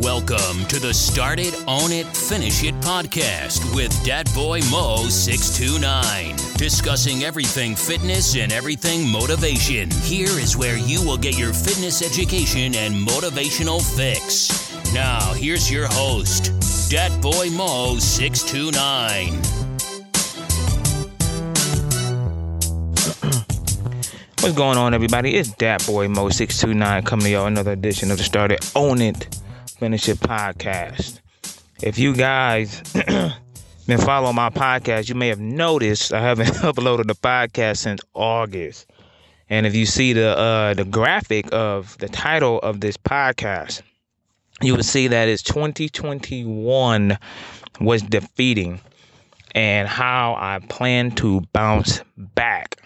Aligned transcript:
Welcome 0.00 0.64
to 0.68 0.80
the 0.80 0.94
Start 0.94 1.38
It, 1.38 1.54
Own 1.66 1.92
It, 1.92 2.06
Finish 2.16 2.64
It 2.64 2.74
podcast 2.76 3.74
with 3.74 3.92
Dat 4.06 4.26
Boy 4.34 4.60
Mo 4.70 5.08
629. 5.08 6.36
Discussing 6.56 7.24
everything 7.24 7.76
fitness 7.76 8.36
and 8.36 8.52
everything 8.52 9.06
motivation. 9.06 9.90
Here 9.90 10.30
is 10.40 10.56
where 10.56 10.78
you 10.78 11.04
will 11.04 11.18
get 11.18 11.38
your 11.38 11.52
fitness 11.52 12.00
education 12.00 12.74
and 12.74 12.94
motivational 13.06 13.82
fix. 13.82 14.72
Now, 14.94 15.34
here's 15.34 15.70
your 15.70 15.86
host, 15.86 16.52
Dat 16.88 17.20
Boy 17.20 17.50
Mo 17.50 17.98
629. 17.98 19.59
What's 24.42 24.56
going 24.56 24.78
on, 24.78 24.94
everybody? 24.94 25.36
It's 25.36 25.50
Dat 25.50 25.84
Boy 25.86 26.08
Mo 26.08 26.30
six 26.30 26.58
two 26.58 26.72
nine 26.72 27.02
coming 27.02 27.24
to 27.24 27.30
y'all 27.30 27.46
another 27.46 27.72
edition 27.72 28.10
of 28.10 28.16
the 28.16 28.24
Start 28.24 28.50
It, 28.50 28.72
Own 28.74 29.02
It, 29.02 29.38
Finish 29.78 30.08
It 30.08 30.16
podcast. 30.16 31.20
If 31.82 31.98
you 31.98 32.16
guys 32.16 32.80
been 33.86 33.98
following 33.98 34.34
my 34.34 34.48
podcast, 34.48 35.10
you 35.10 35.14
may 35.14 35.28
have 35.28 35.40
noticed 35.40 36.14
I 36.14 36.22
haven't 36.22 36.46
uploaded 36.64 37.08
the 37.08 37.14
podcast 37.14 37.80
since 37.80 38.00
August. 38.14 38.90
And 39.50 39.66
if 39.66 39.74
you 39.74 39.84
see 39.84 40.14
the 40.14 40.34
uh, 40.34 40.72
the 40.72 40.86
graphic 40.86 41.52
of 41.52 41.98
the 41.98 42.08
title 42.08 42.60
of 42.60 42.80
this 42.80 42.96
podcast, 42.96 43.82
you 44.62 44.74
will 44.74 44.82
see 44.82 45.08
that 45.08 45.28
it's 45.28 45.42
2021 45.42 47.18
was 47.78 48.00
defeating 48.00 48.80
and 49.54 49.86
how 49.86 50.34
I 50.38 50.60
plan 50.66 51.10
to 51.16 51.42
bounce 51.52 52.00
back. 52.16 52.80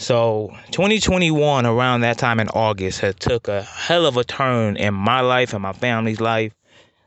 So 0.00 0.56
2021 0.70 1.66
around 1.66 2.00
that 2.00 2.16
time 2.16 2.40
in 2.40 2.48
August 2.48 3.00
had 3.00 3.20
took 3.20 3.48
a 3.48 3.60
hell 3.60 4.06
of 4.06 4.16
a 4.16 4.24
turn 4.24 4.78
in 4.78 4.94
my 4.94 5.20
life 5.20 5.52
and 5.52 5.62
my 5.62 5.74
family's 5.74 6.22
life. 6.22 6.54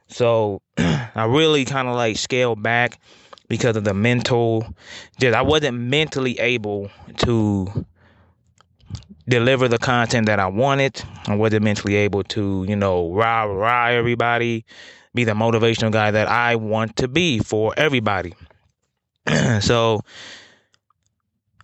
So 0.09 0.61
I 0.77 1.25
really 1.27 1.65
kind 1.65 1.87
of 1.87 1.95
like 1.95 2.17
scaled 2.17 2.61
back 2.61 2.99
because 3.47 3.77
of 3.77 3.83
the 3.83 3.95
mental 3.95 4.67
just 5.19 5.35
I 5.35 5.41
wasn't 5.41 5.79
mentally 5.79 6.37
able 6.37 6.91
to 7.17 7.83
deliver 9.27 9.67
the 9.67 9.79
content 9.79 10.27
that 10.27 10.39
I 10.39 10.45
wanted. 10.45 11.01
I 11.25 11.33
wasn't 11.33 11.63
mentally 11.63 11.95
able 11.95 12.23
to, 12.25 12.63
you 12.69 12.75
know, 12.75 13.11
rah 13.11 13.45
rah 13.45 13.87
everybody, 13.87 14.65
be 15.15 15.23
the 15.23 15.33
motivational 15.33 15.91
guy 15.91 16.11
that 16.11 16.27
I 16.27 16.57
want 16.57 16.97
to 16.97 17.07
be 17.07 17.39
for 17.39 17.73
everybody. 17.75 18.35
so 19.61 20.01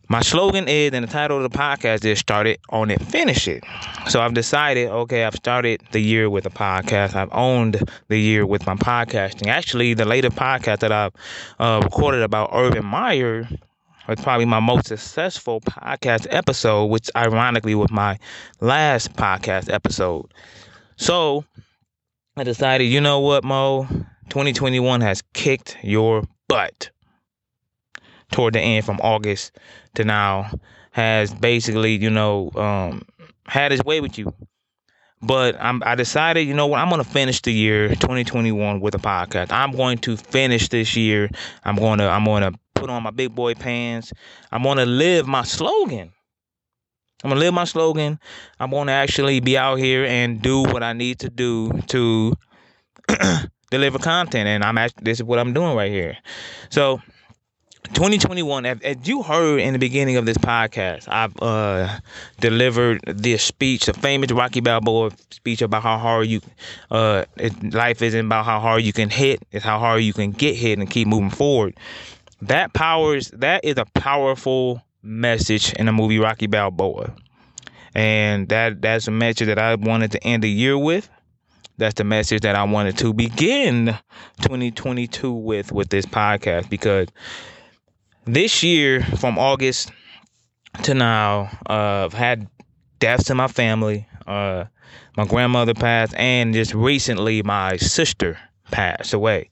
my 0.10 0.22
slogan 0.22 0.68
is, 0.68 0.92
and 0.94 1.08
the 1.08 1.12
title 1.12 1.38
of 1.38 1.44
the 1.52 1.56
podcast 1.56 2.04
is 2.04 2.18
Start 2.18 2.48
It, 2.48 2.60
Own 2.72 2.90
It, 2.90 3.00
Finish 3.00 3.48
It. 3.48 3.64
So 4.08 4.22
I've 4.22 4.34
decided, 4.34 4.90
okay, 4.90 5.24
I've 5.24 5.36
started 5.36 5.84
the 5.92 6.00
year 6.00 6.32
with 6.32 6.48
a 6.48 6.50
podcast. 6.50 7.14
I've 7.14 7.32
owned 7.32 7.88
the 8.08 8.18
year 8.18 8.44
with 8.44 8.66
my 8.66 8.74
podcasting. 8.74 9.48
Actually, 9.48 9.94
the 9.94 10.06
latest 10.06 10.36
podcast 10.36 10.80
that 10.80 10.92
I've 10.92 11.14
uh, 11.60 11.82
recorded 11.84 12.24
about 12.24 12.50
Urban 12.54 12.86
Meyer 12.86 13.48
was 14.08 14.20
probably 14.22 14.46
my 14.46 14.60
most 14.60 14.88
successful 14.88 15.62
podcast 15.62 16.26
episode, 16.32 16.86
which 16.86 17.12
ironically 17.16 17.76
was 17.76 17.92
my 17.92 18.18
last 18.62 19.14
podcast 19.14 19.72
episode. 19.72 20.34
So 20.98 21.46
I 22.36 22.44
decided, 22.44 22.86
you 22.86 23.00
know 23.00 23.20
what, 23.20 23.44
Mo? 23.44 23.88
2021 24.30 25.02
has 25.02 25.22
kicked 25.34 25.78
your 25.84 26.24
butt 26.48 26.90
toward 28.32 28.54
the 28.54 28.60
end 28.60 28.86
from 28.86 29.00
August 29.02 29.58
to 29.96 30.04
now 30.04 30.52
has 30.92 31.34
basically, 31.34 31.96
you 31.96 32.10
know, 32.10 32.52
um, 32.56 33.04
had 33.46 33.72
his 33.72 33.84
way 33.84 34.02
with 34.02 34.18
you. 34.18 34.34
But 35.22 35.58
I'm, 35.60 35.84
I 35.86 35.96
decided, 35.96 36.42
you 36.42 36.54
know 36.54 36.68
what, 36.68 36.80
I'm 36.80 36.90
going 36.90 37.04
to 37.04 37.10
finish 37.10 37.42
the 37.42 37.52
year 37.52 37.90
2021 37.90 38.80
with 38.80 38.96
a 38.96 39.00
podcast. 39.00 39.52
I'm 39.52 39.72
going 39.72 39.98
to 40.00 40.16
finish 40.16 40.70
this 40.70 40.96
year. 40.96 41.30
I'm 41.66 41.76
going 41.76 42.00
to, 42.00 42.08
I'm 42.08 42.24
going 42.24 42.44
to 42.44 42.58
put 42.74 42.90
on 42.90 43.04
my 43.04 43.12
big 43.12 43.36
boy 43.36 43.54
pants. 43.54 44.14
I'm 44.52 44.64
going 44.64 44.78
to 44.78 44.86
live 44.86 45.28
my 45.28 45.44
slogan. 45.44 46.14
I'm 47.24 47.32
gonna 47.32 47.42
live 47.42 47.54
my 47.54 47.66
slogan. 47.66 48.18
I'm 48.62 48.72
gonna 48.72 48.94
actually 48.94 49.42
be 49.42 49.58
out 49.58 49.76
here 49.76 50.06
and 50.06 50.42
do 50.42 50.62
what 50.62 50.84
I 50.84 50.94
need 50.94 51.20
to 51.20 51.30
do 51.30 51.82
to 51.88 52.34
deliver 53.72 54.00
content, 54.00 54.48
and 54.48 54.64
I'm 54.64 54.78
actually 54.78 55.04
this 55.04 55.18
is 55.20 55.24
what 55.24 55.38
I'm 55.38 55.52
doing 55.52 55.76
right 55.76 55.92
here. 55.92 56.18
So 56.70 57.02
2021, 57.94 58.66
as, 58.66 59.08
you 59.08 59.24
heard 59.24 59.60
in 59.60 59.74
the 59.74 59.80
beginning 59.80 60.18
of 60.18 60.26
this 60.26 60.38
podcast, 60.38 61.08
I've 61.08 61.34
uh, 61.42 62.00
delivered 62.40 63.02
this 63.06 63.44
speech, 63.44 63.86
the 63.86 63.94
famous 63.94 64.32
Rocky 64.32 64.60
Balboa 64.60 65.12
speech 65.32 65.62
about 65.62 65.84
how 65.84 65.98
hard 65.98 66.28
you, 66.28 66.42
uh, 66.92 67.26
life 67.64 68.02
isn't 68.02 68.26
about 68.28 68.46
how 68.46 68.60
hard 68.60 68.84
you 68.84 68.94
can 68.94 69.10
hit, 69.10 69.42
it's 69.52 69.66
how 69.66 69.80
hard 69.80 70.04
you 70.04 70.14
can 70.14 70.32
get 70.32 70.56
hit 70.56 70.78
and 70.78 70.90
keep 70.90 71.08
moving 71.08 71.32
forward. 71.32 71.76
That 72.42 72.74
powers, 72.74 73.30
that 73.32 73.66
is 73.66 73.78
a 73.78 73.86
powerful 73.86 74.82
message 75.02 75.74
in 75.74 75.88
the 75.88 75.92
movie 75.92 76.20
Rocky 76.20 76.48
Balboa, 76.48 77.14
and 77.96 78.48
that 78.50 78.82
that's 78.82 79.08
a 79.08 79.12
message 79.12 79.48
that 79.48 79.60
I 79.60 79.76
wanted 79.76 80.12
to 80.14 80.24
end 80.24 80.44
the 80.44 80.50
year 80.50 80.78
with. 80.78 81.10
That's 81.78 81.96
the 81.96 82.04
message 82.04 82.42
that 82.42 82.56
I 82.56 82.64
wanted 82.66 82.98
to 83.00 83.14
begin 83.14 83.98
2022 84.42 85.32
with 85.32 85.72
with 85.72 85.90
this 85.90 86.06
podcast 86.06 86.70
because 86.70 87.08
this 88.26 88.64
year 88.64 89.02
from 89.02 89.38
August 89.38 89.92
to 90.84 90.94
now, 90.94 91.50
uh, 91.70 92.06
I've 92.06 92.14
had 92.14 92.48
deaths 93.00 93.30
in 93.30 93.38
my 93.38 93.48
family. 93.48 94.08
Uh, 94.28 94.66
my 95.18 95.26
grandmother 95.26 95.74
passed, 95.74 96.14
and 96.16 96.54
just 96.54 96.74
recently, 96.74 97.42
my 97.44 97.78
sister 97.78 98.38
passed 98.72 99.14
away. 99.14 99.50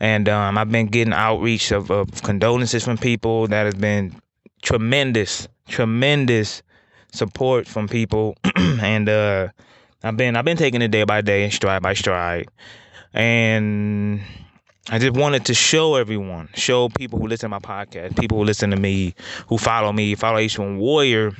And 0.00 0.28
um, 0.28 0.56
I've 0.56 0.70
been 0.70 0.86
getting 0.86 1.12
outreach 1.12 1.72
of, 1.72 1.90
of 1.90 2.22
condolences 2.22 2.84
from 2.84 2.96
people. 2.96 3.46
That 3.48 3.64
has 3.64 3.74
been 3.74 4.16
tremendous, 4.62 5.46
tremendous 5.68 6.62
support 7.12 7.68
from 7.68 7.88
people. 7.88 8.36
and 8.56 9.08
uh, 9.08 9.48
I've 10.02 10.16
been 10.16 10.36
I've 10.36 10.44
been 10.44 10.56
taking 10.56 10.80
it 10.80 10.88
day 10.88 11.04
by 11.04 11.20
day 11.20 11.50
stride 11.50 11.82
by 11.82 11.94
stride. 11.94 12.48
And 13.12 14.22
I 14.92 14.98
just 14.98 15.14
wanted 15.16 15.44
to 15.44 15.54
show 15.54 15.94
everyone, 15.94 16.48
show 16.54 16.88
people 16.88 17.20
who 17.20 17.28
listen 17.28 17.48
to 17.48 17.60
my 17.60 17.60
podcast, 17.60 18.18
people 18.18 18.38
who 18.38 18.44
listen 18.44 18.70
to 18.70 18.76
me, 18.76 19.14
who 19.46 19.56
follow 19.56 19.92
me, 19.92 20.16
follow 20.16 20.38
H1 20.38 20.78
Warrior, 20.78 21.30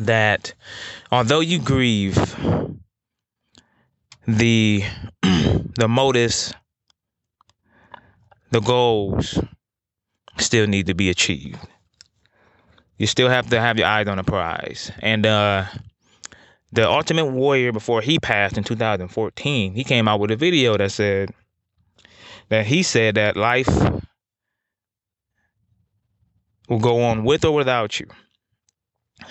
that 0.00 0.54
although 1.12 1.38
you 1.38 1.60
grieve, 1.60 2.16
the 4.26 4.82
the 5.22 5.86
motives, 5.88 6.52
the 8.50 8.60
goals 8.60 9.38
still 10.38 10.66
need 10.66 10.88
to 10.88 10.94
be 10.94 11.10
achieved. 11.10 11.60
You 12.96 13.06
still 13.06 13.28
have 13.28 13.50
to 13.50 13.60
have 13.60 13.78
your 13.78 13.86
eyes 13.86 14.08
on 14.08 14.16
the 14.16 14.24
prize. 14.24 14.90
And 14.98 15.24
uh 15.24 15.66
the 16.72 16.90
Ultimate 16.90 17.26
Warrior 17.26 17.70
before 17.70 18.02
he 18.02 18.18
passed 18.18 18.58
in 18.58 18.64
2014, 18.64 19.74
he 19.74 19.84
came 19.84 20.08
out 20.08 20.18
with 20.18 20.32
a 20.32 20.36
video 20.36 20.76
that 20.76 20.90
said 20.90 21.32
that 22.48 22.66
he 22.66 22.82
said 22.82 23.16
that 23.16 23.36
life 23.36 23.68
will 26.68 26.78
go 26.78 27.02
on 27.02 27.24
with 27.24 27.44
or 27.44 27.54
without 27.54 27.98
you. 28.00 28.06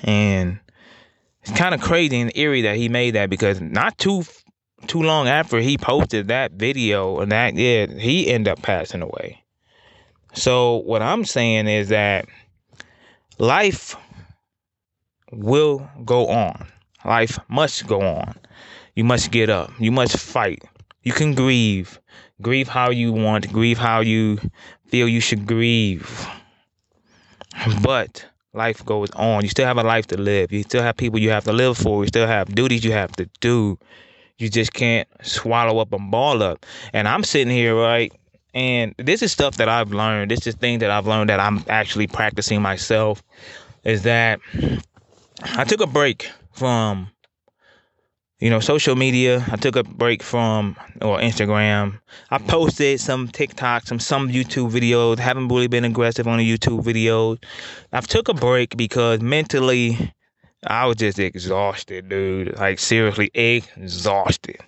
And 0.03 0.59
it's 1.41 1.57
kind 1.57 1.73
of 1.73 1.81
crazy 1.81 2.19
and 2.19 2.31
eerie 2.35 2.63
that 2.63 2.75
he 2.75 2.89
made 2.89 3.16
that 3.16 3.29
because 3.29 3.61
not 3.61 3.97
too 3.97 4.23
too 4.85 5.01
long 5.01 5.28
after 5.28 5.59
he 5.59 5.78
posted 5.78 6.28
that 6.28 6.51
video 6.53 7.19
and 7.19 7.31
that 7.31 7.55
yeah, 7.55 7.88
he 7.88 8.28
ended 8.28 8.51
up 8.51 8.61
passing 8.61 9.01
away. 9.01 9.44
So 10.34 10.78
what 10.78 11.01
I'm 11.01 11.25
saying 11.25 11.67
is 11.67 11.89
that 11.89 12.28
life 13.39 13.95
will 15.31 15.89
go 16.05 16.28
on. 16.28 16.67
Life 17.05 17.39
must 17.47 17.88
go 17.88 18.01
on. 18.01 18.35
You 18.95 19.03
must 19.03 19.31
get 19.31 19.49
up. 19.49 19.72
You 19.79 19.91
must 19.91 20.17
fight. 20.17 20.63
You 21.08 21.14
can 21.14 21.36
grieve. 21.36 22.02
Grieve 22.42 22.68
how 22.68 22.90
you 22.90 23.14
want. 23.14 23.50
Grieve 23.54 23.78
how 23.78 24.02
you 24.02 24.40
feel 24.88 25.08
you 25.08 25.22
should 25.22 25.46
grieve. 25.48 26.28
But 27.82 28.26
life 28.52 28.84
goes 28.86 29.09
on. 29.12 29.44
You 29.44 29.50
still 29.50 29.66
have 29.66 29.78
a 29.78 29.84
life 29.84 30.08
to 30.08 30.18
live. 30.18 30.52
You 30.52 30.64
still 30.64 30.84
have 30.84 30.98
people 30.98 31.18
you 31.18 31.30
have 31.30 31.46
to 31.46 31.54
live 31.54 31.78
for. 31.78 32.04
You 32.04 32.09
still 32.09 32.28
have 32.28 32.54
duties 32.54 32.84
you 32.84 32.92
have 32.92 33.14
to 33.14 33.30
do. 33.40 33.80
You 34.38 34.50
just 34.50 34.74
can't 34.74 35.08
swallow 35.22 35.80
up 35.80 35.94
and 35.94 36.12
ball 36.12 36.44
up. 36.44 36.66
And 36.92 37.08
I'm 37.08 37.24
sitting 37.24 37.54
here, 37.54 37.74
right? 37.74 38.12
And 38.54 38.94
this 38.98 39.22
is 39.22 39.32
stuff 39.32 39.56
that 39.56 39.70
I've 39.70 39.94
learned. 39.94 40.30
This 40.30 40.46
is 40.46 40.56
things 40.56 40.82
that 40.82 40.92
I've 40.92 41.08
learned 41.08 41.30
that 41.30 41.40
I'm 41.40 41.64
actually 41.70 42.08
practicing 42.08 42.62
myself. 42.62 43.24
Is 43.86 44.02
that 44.02 44.42
I 45.56 45.64
took 45.64 45.80
a 45.80 45.88
break 45.88 46.30
from 46.52 47.08
you 48.39 48.49
know, 48.49 48.59
social 48.59 48.95
media. 48.95 49.43
I 49.51 49.55
took 49.55 49.75
a 49.75 49.84
break 49.84 50.22
from 50.22 50.75
or 51.01 51.17
Instagram. 51.19 51.99
I 52.29 52.37
posted 52.37 52.99
some 52.99 53.28
TikTok, 53.28 53.87
some 53.87 53.99
some 53.99 54.29
YouTube 54.29 54.72
videos. 54.72 55.17
Haven't 55.17 55.47
really 55.47 55.67
been 55.67 55.85
aggressive 55.85 56.28
on 56.28 56.37
the 56.37 56.57
YouTube 56.57 56.84
videos. 56.84 57.43
I've 57.91 58.07
took 58.07 58.29
a 58.29 58.34
break 58.34 58.78
because 58.78 59.22
mentally 59.22 60.13
I 60.66 60.85
was 60.85 60.97
just 60.97 61.19
exhausted, 61.19 62.09
dude. 62.09 62.57
Like 62.57 62.79
seriously 62.79 63.31
exhausted. 63.34 64.59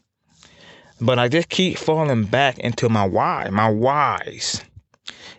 But 1.01 1.19
I 1.19 1.27
just 1.27 1.50
keep 1.50 1.77
falling 1.77 2.25
back 2.25 2.60
into 2.60 2.89
my 2.89 3.06
why, 3.06 3.50
my 3.51 3.69
whys. 3.69 4.63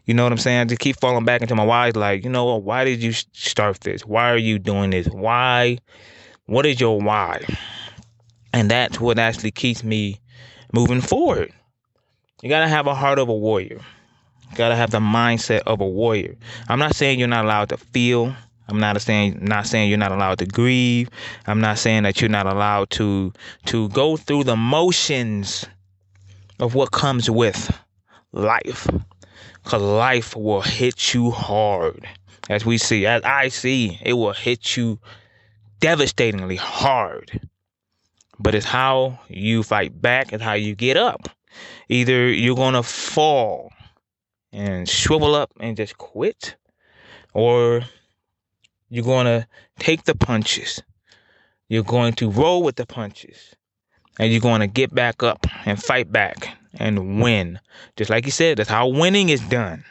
You 0.07 0.15
know 0.15 0.23
what 0.23 0.33
I'm 0.33 0.39
saying? 0.39 0.61
I 0.61 0.65
just 0.65 0.81
keep 0.81 0.99
falling 0.99 1.25
back 1.25 1.43
into 1.43 1.55
my 1.55 1.65
whys. 1.65 1.95
Like, 1.97 2.25
you 2.25 2.31
know 2.31 2.47
what? 2.47 2.63
Why 2.63 2.85
did 2.85 3.03
you 3.03 3.13
start 3.13 3.81
this? 3.81 4.07
Why 4.07 4.31
are 4.31 4.39
you 4.39 4.59
doing 4.59 4.91
this? 4.91 5.07
Why? 5.09 5.79
What 6.47 6.65
is 6.65 6.81
your 6.81 6.99
why? 6.99 7.45
And 8.53 8.71
that's 8.71 9.01
what 9.01 9.19
actually 9.19 9.53
keeps 9.53 9.85
me 9.85 10.21
moving 10.73 11.01
forward. 11.01 11.53
You 12.43 12.49
gotta 12.49 12.69
have 12.69 12.87
a 12.87 12.95
heart 12.95 13.19
of 13.19 13.29
a 13.29 13.35
warrior. 13.35 13.81
You 14.51 14.57
gotta 14.57 14.77
have 14.77 14.91
the 14.91 15.01
mindset 15.01 15.61
of 15.67 15.81
a 15.81 15.87
warrior. 15.87 16.37
I'm 16.69 16.79
not 16.79 16.95
saying 16.95 17.19
you're 17.19 17.29
not 17.29 17.45
allowed 17.45 17.69
to 17.69 17.77
feel. 17.77 18.35
I'm 18.69 18.81
not 18.81 19.01
saying 19.03 19.39
not 19.43 19.67
saying 19.67 19.89
you're 19.89 19.99
not 19.99 20.13
allowed 20.13 20.39
to 20.39 20.47
grieve. 20.47 21.11
I'm 21.47 21.61
not 21.61 21.79
saying 21.79 22.05
that 22.05 22.21
you're 22.21 22.31
not 22.31 22.47
allowed 22.47 22.91
to 22.91 23.33
to 23.67 23.89
go 23.91 24.17
through 24.17 24.45
the 24.45 24.57
motions 24.57 25.67
of 26.59 26.75
what 26.75 26.93
comes 26.93 27.31
with 27.31 27.77
life. 28.33 28.89
Cause 29.65 29.83
life 29.83 30.35
will 30.35 30.63
hit 30.63 31.13
you 31.13 31.31
hard. 31.31 32.09
As 32.49 32.65
we 32.65 32.79
see, 32.79 33.07
as 33.07 33.23
I 33.23 33.49
see, 33.49 33.99
it 34.03 34.15
will 34.15 34.33
hit 34.33 34.77
you 34.77 34.99
devastatingly 35.81 36.57
hard. 36.57 37.49
But 38.41 38.55
it's 38.55 38.67
how 38.67 39.21
you 39.29 39.63
fight 39.63 40.01
back, 40.01 40.33
it's 40.33 40.43
how 40.43 40.55
you 40.55 40.75
get 40.75 40.97
up. 40.97 41.29
Either 41.89 42.29
you're 42.29 42.57
gonna 42.57 42.83
fall 42.83 43.71
and 44.53 44.89
shrivel 44.89 45.35
up 45.35 45.53
and 45.61 45.77
just 45.77 45.99
quit, 45.99 46.57
or 47.35 47.83
you're 48.91 49.05
going 49.05 49.27
to 49.27 49.47
take 49.79 50.05
the 50.05 50.15
punches. 50.15 50.83
You're 51.69 51.85
going 51.85 52.15
to 52.15 52.31
roll 52.31 52.63
with 52.63 52.77
the 52.77 52.87
punches. 52.87 53.55
And 54.19 54.33
you're 54.33 54.41
going 54.41 54.61
to 54.61 54.67
get 54.67 54.93
back 54.93 55.23
up 55.23 55.47
and 55.65 55.83
fight 55.83 56.13
back 56.13 56.57
and 56.75 57.23
win. 57.23 57.61
Just 57.97 58.11
like 58.11 58.27
you 58.27 58.33
said, 58.33 58.59
that's 58.59 58.69
how 58.69 58.89
winning 58.89 59.29
is 59.29 59.41
done. 59.43 59.85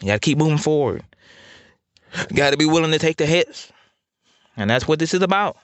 You 0.00 0.08
got 0.08 0.14
to 0.14 0.20
keep 0.20 0.38
moving 0.38 0.58
forward. 0.58 1.02
Got 2.34 2.50
to 2.50 2.56
be 2.56 2.66
willing 2.66 2.92
to 2.92 2.98
take 2.98 3.16
the 3.16 3.26
hits. 3.26 3.72
And 4.56 4.68
that's 4.68 4.86
what 4.86 4.98
this 4.98 5.14
is 5.14 5.22
about. 5.22 5.56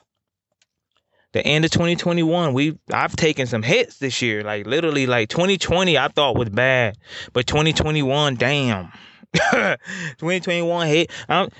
The 1.32 1.46
end 1.46 1.64
of 1.64 1.70
2021, 1.70 2.54
we 2.54 2.78
I've 2.92 3.14
taken 3.14 3.46
some 3.46 3.62
hits 3.62 3.98
this 3.98 4.20
year. 4.20 4.42
Like 4.42 4.66
literally 4.66 5.06
like 5.06 5.28
2020 5.28 5.96
I 5.96 6.08
thought 6.08 6.36
was 6.36 6.48
bad, 6.50 6.98
but 7.32 7.46
2021, 7.46 8.34
damn. 8.34 8.90
2021 9.32 10.88
hit. 10.88 11.10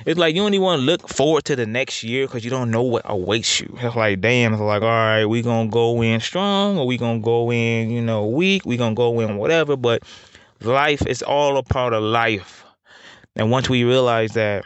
it's 0.04 0.18
like 0.18 0.34
you 0.34 0.42
only 0.42 0.58
want 0.58 0.80
to 0.80 0.84
look 0.84 1.08
forward 1.08 1.44
to 1.44 1.54
the 1.54 1.66
next 1.66 2.02
year 2.02 2.26
because 2.26 2.44
you 2.44 2.50
don't 2.50 2.72
know 2.72 2.82
what 2.82 3.02
awaits 3.04 3.60
you. 3.60 3.72
It's 3.80 3.94
like, 3.94 4.20
damn, 4.20 4.54
it's 4.54 4.60
like, 4.60 4.82
all 4.82 4.88
right, 4.88 5.24
we 5.24 5.40
gonna 5.40 5.70
go 5.70 6.02
in 6.02 6.18
strong 6.18 6.76
or 6.76 6.84
we 6.84 6.98
gonna 6.98 7.20
go 7.20 7.52
in, 7.52 7.90
you 7.90 8.02
know, 8.02 8.26
weak. 8.26 8.66
We 8.66 8.76
gonna 8.76 8.96
go 8.96 9.20
in 9.20 9.36
whatever. 9.36 9.76
But 9.76 10.02
life 10.60 11.06
is 11.06 11.22
all 11.22 11.56
a 11.58 11.62
part 11.62 11.92
of 11.92 12.02
life. 12.02 12.64
And 13.36 13.52
once 13.52 13.70
we 13.70 13.84
realize 13.84 14.32
that 14.32 14.64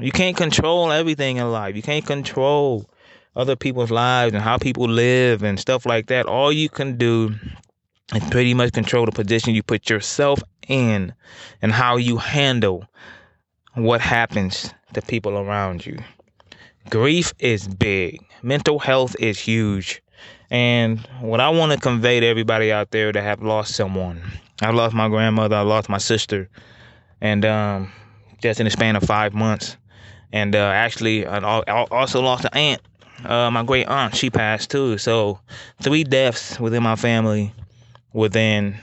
you 0.00 0.10
can't 0.10 0.36
control 0.36 0.90
everything 0.90 1.36
in 1.36 1.52
life, 1.52 1.76
you 1.76 1.82
can't 1.82 2.04
control 2.04 2.90
other 3.36 3.54
people's 3.54 3.90
lives 3.90 4.34
and 4.34 4.42
how 4.42 4.58
people 4.58 4.88
live 4.88 5.42
and 5.42 5.60
stuff 5.60 5.86
like 5.86 6.06
that. 6.06 6.26
All 6.26 6.50
you 6.50 6.68
can 6.68 6.96
do 6.96 7.34
is 8.14 8.24
pretty 8.30 8.54
much 8.54 8.72
control 8.72 9.04
the 9.04 9.12
position 9.12 9.54
you 9.54 9.62
put 9.62 9.90
yourself 9.90 10.40
in 10.66 11.12
and 11.62 11.72
how 11.72 11.96
you 11.96 12.16
handle 12.16 12.84
what 13.74 14.00
happens 14.00 14.72
to 14.94 15.02
people 15.02 15.38
around 15.38 15.84
you. 15.84 15.98
Grief 16.88 17.34
is 17.38 17.68
big, 17.68 18.20
mental 18.42 18.78
health 18.78 19.14
is 19.20 19.38
huge. 19.38 20.02
And 20.50 21.00
what 21.20 21.40
I 21.40 21.48
want 21.50 21.72
to 21.72 21.78
convey 21.78 22.20
to 22.20 22.26
everybody 22.26 22.72
out 22.72 22.92
there 22.92 23.12
that 23.12 23.22
have 23.22 23.42
lost 23.42 23.74
someone, 23.74 24.22
I 24.62 24.70
lost 24.70 24.94
my 24.94 25.08
grandmother, 25.08 25.56
I 25.56 25.62
lost 25.62 25.88
my 25.88 25.98
sister, 25.98 26.48
and 27.20 27.44
um, 27.44 27.92
just 28.40 28.60
in 28.60 28.64
the 28.64 28.70
span 28.70 28.96
of 28.96 29.02
five 29.02 29.34
months. 29.34 29.76
And 30.32 30.54
uh, 30.54 30.58
actually, 30.68 31.26
I 31.26 31.38
also 31.90 32.22
lost 32.22 32.44
an 32.44 32.50
aunt. 32.54 32.82
Uh, 33.24 33.50
my 33.50 33.62
great 33.62 33.86
aunt, 33.86 34.14
she 34.14 34.30
passed 34.30 34.70
too. 34.70 34.98
So, 34.98 35.40
three 35.82 36.04
deaths 36.04 36.60
within 36.60 36.82
my 36.82 36.96
family 36.96 37.52
within 38.12 38.76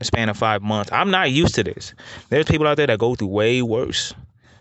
a 0.00 0.04
span 0.04 0.28
of 0.28 0.36
five 0.36 0.62
months. 0.62 0.90
I'm 0.92 1.10
not 1.10 1.30
used 1.30 1.54
to 1.56 1.64
this. 1.64 1.94
There's 2.28 2.46
people 2.46 2.66
out 2.66 2.76
there 2.76 2.86
that 2.86 2.98
go 2.98 3.14
through 3.14 3.28
way 3.28 3.62
worse. 3.62 4.14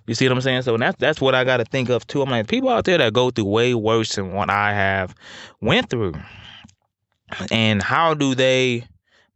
You 0.06 0.16
see 0.16 0.28
what 0.28 0.36
I'm 0.36 0.42
saying? 0.42 0.64
So 0.64 0.76
that's 0.78 0.98
that's 0.98 1.22
what 1.22 1.36
I 1.36 1.44
got 1.44 1.58
to 1.58 1.66
think 1.66 1.90
of 1.90 2.06
too. 2.08 2.22
I'm 2.22 2.30
like 2.30 2.48
people 2.48 2.70
out 2.70 2.86
there 2.86 2.98
that 2.98 3.14
go 3.14 3.30
through 3.30 3.46
way 3.46 3.76
worse 3.76 4.16
than 4.16 4.34
what 4.34 4.50
I 4.50 4.74
have 4.74 5.14
went 5.62 5.90
through, 5.90 6.16
and 7.52 7.82
how 7.82 8.16
do 8.16 8.34
they 8.34 8.86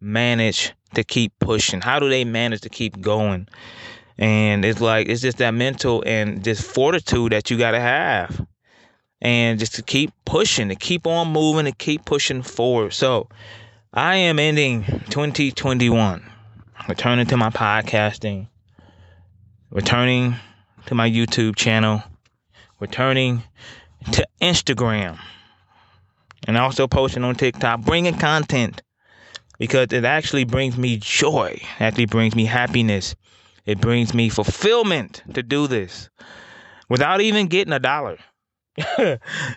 manage 0.02 0.74
to 0.96 1.04
keep 1.04 1.32
pushing? 1.40 1.82
How 1.82 2.00
do 2.00 2.10
they 2.10 2.26
manage 2.26 2.62
to 2.62 2.70
keep 2.70 3.00
going? 3.02 3.48
And 4.18 4.66
it's 4.66 4.82
like 4.82 5.10
it's 5.10 5.22
just 5.22 5.38
that 5.38 5.52
mental 5.52 6.04
and 6.08 6.44
just 6.44 6.64
fortitude 6.64 7.34
that 7.34 7.52
you 7.52 7.58
got 7.58 7.72
to 7.72 7.80
have, 7.80 8.44
and 9.24 9.58
just 9.58 9.76
to 9.76 9.82
keep 9.82 10.12
pushing, 10.26 10.68
to 10.68 10.76
keep 10.76 11.08
on 11.08 11.30
moving, 11.30 11.66
to 11.66 11.72
keep 11.72 12.04
pushing 12.04 12.44
forward. 12.44 12.94
So 12.94 13.30
I 13.94 14.18
am 14.18 14.38
ending 14.38 14.84
2021, 14.84 16.30
returning 16.90 17.26
to 17.28 17.38
my 17.38 17.50
podcasting, 17.50 18.50
returning 19.72 20.36
to 20.88 20.96
my 20.96 21.10
YouTube 21.10 21.56
channel, 21.56 22.04
returning 22.82 23.44
to 24.12 24.28
Instagram, 24.42 25.18
and 26.46 26.58
also 26.58 26.86
posting 26.86 27.24
on 27.24 27.36
TikTok, 27.36 27.82
bringing 27.82 28.18
content 28.18 28.82
because 29.58 29.94
it 29.94 30.04
actually 30.04 30.44
brings 30.44 30.78
me 30.78 30.98
joy, 30.98 31.58
actually 31.80 32.08
brings 32.08 32.36
me 32.36 32.44
happiness, 32.44 33.16
it 33.66 33.80
brings 33.80 34.14
me 34.14 34.28
fulfillment 34.28 35.24
to 35.34 35.42
do 35.42 35.68
this 35.68 36.10
without 36.90 37.22
even 37.22 37.48
getting 37.48 37.72
a 37.72 37.80
dollar. 37.80 38.18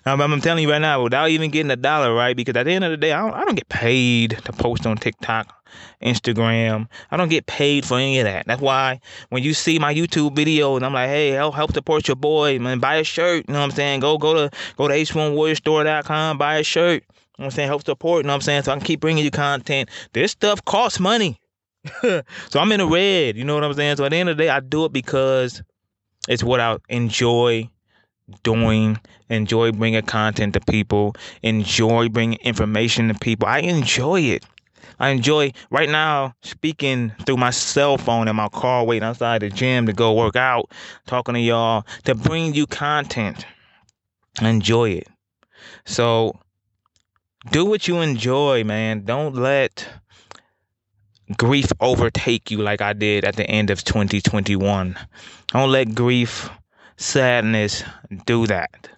I'm, 0.05 0.21
I'm, 0.21 0.41
telling 0.43 0.63
you 0.63 0.71
right 0.71 0.81
now, 0.81 1.03
without 1.03 1.31
even 1.31 1.51
getting 1.51 1.71
a 1.71 1.77
dollar, 1.77 2.15
right? 2.15 2.37
Because 2.37 2.55
at 2.57 2.65
the 2.65 2.73
end 2.73 2.85
of 2.85 2.91
the 2.91 2.99
day, 2.99 3.13
I 3.13 3.21
don't, 3.23 3.35
I 3.35 3.45
don't 3.45 3.55
get 3.55 3.69
paid 3.69 4.39
to 4.45 4.53
post 4.53 4.87
on 4.87 4.99
TikTok, 4.99 5.55
Instagram. 6.03 6.89
I 7.11 7.17
don't 7.17 7.31
get 7.31 7.47
paid 7.47 7.87
for 7.87 7.97
any 7.97 8.19
of 8.19 8.25
that. 8.25 8.47
That's 8.47 8.61
why 8.61 9.01
when 9.31 9.43
you 9.43 9.55
see 9.55 9.79
my 9.79 9.95
YouTube 9.95 10.37
video 10.37 10.77
and 10.77 10.85
I'm 10.85 10.93
like, 10.93 11.09
hey, 11.09 11.31
help 11.31 11.55
help 11.55 11.73
support 11.73 12.07
your 12.09 12.17
boy, 12.17 12.59
man, 12.59 12.79
buy 12.79 12.97
a 12.97 13.05
shirt. 13.05 13.47
You 13.49 13.55
know 13.55 13.61
what 13.61 13.65
I'm 13.67 13.71
saying? 13.71 14.01
Go 14.01 14.19
go 14.19 14.35
to 14.35 14.57
go 14.77 14.87
to 14.87 14.95
h1warriorstore.com, 14.95 16.37
buy 16.37 16.57
a 16.57 16.63
shirt. 16.63 17.03
You 17.03 17.43
know 17.43 17.45
what 17.45 17.45
I'm 17.47 17.51
saying? 17.53 17.69
Help 17.69 17.85
support. 17.87 18.25
You 18.25 18.27
know 18.27 18.33
what 18.33 18.37
I'm 18.37 18.41
saying? 18.43 18.63
So 18.65 18.73
I 18.73 18.77
can 18.77 18.85
keep 18.85 19.01
bringing 19.01 19.25
you 19.25 19.31
content. 19.31 19.89
This 20.13 20.33
stuff 20.33 20.63
costs 20.65 21.01
money. 21.01 21.41
so 22.03 22.23
I'm 22.55 22.73
in 22.73 22.81
the 22.81 22.87
red. 22.87 23.37
You 23.37 23.45
know 23.45 23.55
what 23.55 23.65
I'm 23.65 23.75
saying? 23.75 23.97
So 23.97 24.05
at 24.05 24.11
the 24.11 24.17
end 24.17 24.29
of 24.29 24.37
the 24.37 24.45
day, 24.45 24.49
I 24.51 24.61
do 24.61 24.85
it 24.85 24.93
because 24.93 25.63
it's 26.29 26.43
what 26.45 26.61
I 26.61 26.77
enjoy 26.89 27.71
doing, 28.43 28.99
enjoy 29.29 29.73
bringing 29.73 30.03
content 30.03 30.55
to 30.55 30.61
people, 30.61 31.15
enjoy 31.43 32.09
bringing 32.09 32.39
information 32.41 33.09
to 33.09 33.15
people. 33.15 33.49
I 33.49 33.61
enjoy 33.61 34.21
it. 34.21 34.45
I 34.99 35.11
enjoy 35.11 35.53
right 35.71 35.89
now 35.89 36.35
speaking 36.43 37.13
through 37.27 37.37
my 37.37 37.51
cell 37.51 37.99
phone 37.99 38.29
in 38.29 38.37
my 38.37 38.49
car, 38.49 38.85
waiting 38.85 39.07
outside 39.07 39.43
the 39.43 39.51
gym 39.51 39.87
to 39.87 39.93
go 39.93 40.15
work 40.15 40.37
out, 40.37 40.71
talking 41.07 41.35
to 41.35 41.41
y'all 41.41 41.87
to 42.05 42.15
bring 42.15 42.55
you 42.55 42.67
content. 42.67 43.45
Enjoy 44.41 44.91
it. 44.91 45.09
So 45.85 46.39
do 47.51 47.65
what 47.65 47.87
you 47.89 48.01
enjoy, 48.01 48.65
man. 48.65 49.05
Don't 49.05 49.35
let 49.35 49.87
grief 51.37 51.71
overtake 51.81 52.51
you 52.51 52.59
like 52.59 52.81
I 52.81 52.93
did 52.93 53.25
at 53.25 53.37
the 53.37 53.49
end 53.49 53.71
of 53.71 53.85
2021. 53.85 54.97
Don't 55.49 55.71
let 55.71 55.95
grief 55.95 56.49
sadness 56.97 57.85
do 58.25 58.47
that. 58.47 58.89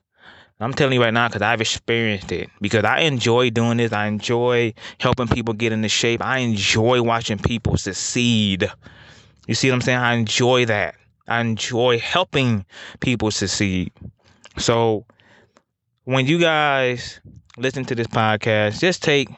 I'm 0.61 0.75
telling 0.75 0.95
you 0.95 1.03
right 1.03 1.15
now 1.15 1.29
because 1.29 1.43
I've 1.43 1.61
experienced 1.61 2.33
it. 2.33 2.51
Because 2.61 2.85
I 2.85 3.01
enjoy 3.01 3.51
doing 3.51 3.77
this. 3.77 3.93
I 3.93 4.07
enjoy 4.07 4.75
helping 4.99 5.29
people 5.29 5.55
get 5.55 5.73
into 5.73 5.89
shape. 5.89 6.25
I 6.25 6.39
enjoy 6.39 7.01
watching 7.03 7.39
people 7.39 7.77
succeed. 7.77 8.71
You 9.47 9.55
see 9.55 9.71
what 9.71 9.77
I'm 9.77 9.81
saying? 9.83 9.99
I 9.99 10.15
enjoy 10.15 10.67
that. 10.67 10.97
I 11.29 11.41
enjoy 11.41 12.01
helping 12.01 12.65
people 13.01 13.31
succeed. 13.31 13.93
So 14.57 15.07
when 16.05 16.27
you 16.27 16.41
guys 16.41 17.21
listen 17.57 17.85
to 17.85 17.95
this 17.95 18.09
podcast, 18.09 18.81
just 18.81 19.03
take 19.03 19.29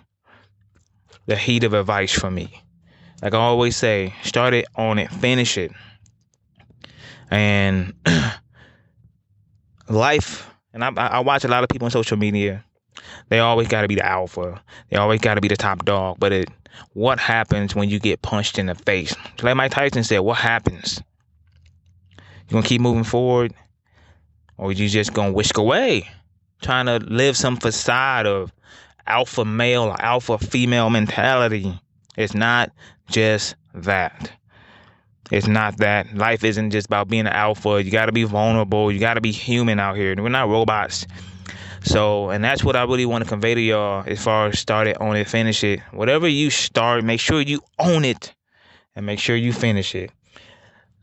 the 1.26 1.37
heat 1.37 1.64
of 1.64 1.75
advice 1.75 2.12
from 2.12 2.35
me. 2.35 2.62
Like 3.23 3.35
I 3.35 3.38
always 3.38 3.76
say, 3.76 4.14
start 4.23 4.55
it 4.55 4.67
on 4.75 4.99
it, 4.99 5.11
finish 5.11 5.59
it. 5.59 5.73
And 7.31 7.93
life, 9.91 10.49
and 10.73 10.85
I, 10.85 10.91
I 10.97 11.21
watch 11.21 11.45
a 11.45 11.49
lot 11.49 11.63
of 11.63 11.69
people 11.69 11.87
on 11.87 11.91
social 11.91 12.17
media. 12.17 12.65
They 13.29 13.39
always 13.39 13.69
got 13.69 13.83
to 13.83 13.89
be 13.89 13.95
the 13.95 14.07
alpha. 14.07 14.63
They 14.91 14.97
always 14.97 15.21
got 15.21 15.35
to 15.35 15.41
be 15.41 15.49
the 15.49 15.57
top 15.57 15.85
dog. 15.85 16.19
But 16.19 16.33
it, 16.33 16.51
what 16.93 17.19
happens 17.19 17.75
when 17.75 17.89
you 17.89 17.99
get 17.99 18.23
punched 18.23 18.59
in 18.59 18.67
the 18.67 18.75
face? 18.75 19.15
Like 19.43 19.57
Mike 19.57 19.73
Tyson 19.73 20.05
said, 20.05 20.21
what 20.21 20.39
happens? 20.39 21.03
You 22.19 22.55
gonna 22.55 22.67
keep 22.67 22.81
moving 22.81 23.05
forward, 23.05 23.55
Or 24.57 24.73
you 24.73 24.89
just 24.89 25.15
gonna 25.15 25.33
whisk 25.33 25.57
away, 25.57 26.09
trying 26.63 26.87
to 26.87 26.99
live 26.99 27.37
some 27.37 27.57
facade 27.57 28.27
of 28.27 28.53
alpha 29.07 29.45
male 29.45 29.83
or 29.85 30.01
alpha 30.03 30.39
female 30.39 30.91
mentality. 30.91 31.79
It's 32.17 32.35
not 32.35 32.73
just 33.09 33.55
that. 33.75 34.33
It's 35.31 35.47
not 35.47 35.77
that. 35.79 36.15
Life 36.15 36.45
isn't 36.45 36.71
just 36.71 36.87
about 36.87 37.09
being 37.09 37.27
an 37.27 37.33
alpha. 37.33 37.83
You 37.83 37.91
gotta 37.91 38.13
be 38.13 38.25
vulnerable. 38.25 38.91
You 38.91 38.99
gotta 38.99 39.21
be 39.21 39.33
human 39.33 39.79
out 39.79 39.97
here. 39.97 40.15
We're 40.17 40.29
not 40.29 40.49
robots. 40.49 41.07
So, 41.83 42.31
and 42.31 42.45
that's 42.45 42.63
what 42.63 42.77
I 42.77 42.85
really 42.85 43.07
want 43.07 43.25
to 43.25 43.29
convey 43.29 43.55
to 43.55 43.61
y'all 43.61 44.05
as 44.07 44.23
far 44.23 44.49
as 44.49 44.59
start 44.59 44.87
it, 44.87 44.99
own 45.01 45.17
it, 45.17 45.29
finish 45.29 45.65
it. 45.65 45.81
Whatever 45.93 46.29
you 46.29 46.51
start, 46.51 47.05
make 47.05 47.21
sure 47.21 47.41
you 47.41 47.63
own 47.79 48.05
it 48.05 48.35
and 48.95 49.07
make 49.07 49.19
sure 49.19 49.37
you 49.37 49.53
finish 49.53 49.95
it. 49.95 50.11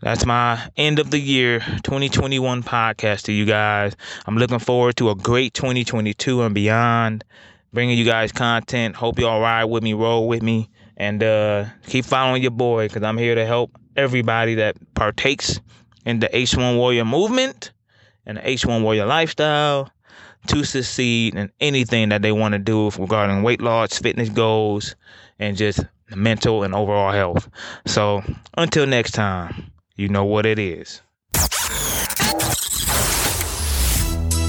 That's 0.01 0.25
my 0.25 0.61
end 0.77 0.99
of 0.99 1.09
the 1.09 1.19
year 1.19 1.59
2021 1.83 2.61
podcast 2.61 3.23
to 3.23 3.31
you 3.31 3.45
guys. 3.45 3.95
I'm 4.27 4.37
looking 4.37 4.59
forward 4.59 4.95
to 4.97 5.09
a 5.09 5.15
great 5.15 5.55
2022 5.55 6.43
and 6.43 6.53
beyond. 6.53 7.23
Bringing 7.73 7.97
you 7.97 8.05
guys 8.05 8.31
content. 8.31 8.95
Hope 8.95 9.19
y'all 9.19 9.41
ride 9.41 9.65
with 9.65 9.83
me, 9.83 9.93
roll 9.93 10.27
with 10.27 10.43
me, 10.43 10.69
and 10.95 11.21
uh, 11.23 11.65
keep 11.87 12.05
following 12.05 12.41
your 12.41 12.51
boy 12.51 12.87
because 12.87 13.03
I'm 13.03 13.17
here 13.17 13.35
to 13.35 13.45
help 13.45 13.71
everybody 13.97 14.55
that 14.55 14.77
partakes 14.93 15.59
in 16.05 16.19
the 16.19 16.29
H1 16.29 16.77
Warrior 16.77 17.03
movement 17.03 17.71
and 18.25 18.37
the 18.37 18.41
H1 18.41 18.83
Warrior 18.83 19.05
lifestyle 19.05 19.91
to 20.47 20.63
succeed 20.63 21.35
in 21.35 21.51
anything 21.59 22.09
that 22.09 22.21
they 22.21 22.31
want 22.31 22.53
to 22.53 22.59
do 22.59 22.89
regarding 22.91 23.43
weight 23.43 23.61
loss, 23.61 23.97
fitness 23.97 24.29
goals, 24.29 24.95
and 25.39 25.57
just 25.57 25.81
mental 26.15 26.63
and 26.63 26.73
overall 26.73 27.11
health. 27.11 27.49
So 27.85 28.23
until 28.57 28.85
next 28.85 29.11
time, 29.11 29.71
you 29.95 30.07
know 30.07 30.23
what 30.23 30.45
it 30.45 30.59
is. 30.59 31.01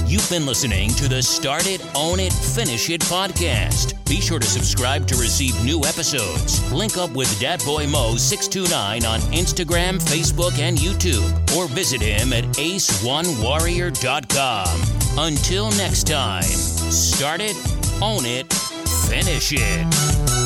You've 0.09 0.27
been 0.27 0.47
listening 0.47 0.89
to 0.95 1.07
the 1.07 1.21
Start 1.21 1.67
It, 1.67 1.85
Own 1.93 2.19
It, 2.19 2.33
Finish 2.33 2.89
It 2.89 3.01
podcast. 3.01 3.93
Be 4.05 4.19
sure 4.19 4.39
to 4.39 4.47
subscribe 4.47 5.05
to 5.05 5.15
receive 5.15 5.63
new 5.63 5.85
episodes. 5.85 6.71
Link 6.71 6.97
up 6.97 7.11
with 7.11 7.39
Dat 7.39 7.63
Boy 7.63 7.85
Mo629 7.85 9.07
on 9.07 9.19
Instagram, 9.31 9.99
Facebook, 9.99 10.57
and 10.57 10.79
YouTube, 10.79 11.29
or 11.55 11.67
visit 11.67 12.01
him 12.01 12.33
at 12.33 12.45
h1warrior.com. 12.55 14.81
Until 15.19 15.69
next 15.77 16.07
time, 16.07 16.41
start 16.41 17.41
it, 17.41 17.55
own 18.01 18.25
it, 18.25 18.51
finish 19.07 19.53
it. 19.53 20.38